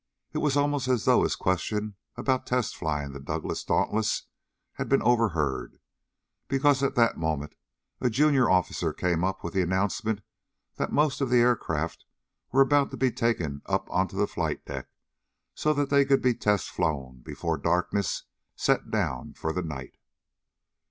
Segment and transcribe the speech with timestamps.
[0.33, 4.23] It was almost as though his question about test flying the Douglas Dauntless
[4.73, 5.77] had been overheard,
[6.47, 7.53] because at that moment
[7.99, 10.21] a junior officer came up with the announcement
[10.77, 12.03] that most of the aircraft
[12.51, 14.87] were about to be taken up onto the flight deck
[15.53, 18.23] so that they could be test flown before darkness
[18.55, 19.99] set down for the night.